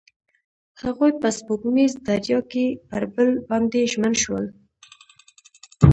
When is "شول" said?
4.21-4.45